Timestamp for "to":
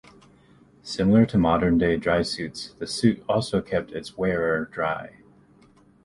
1.27-1.37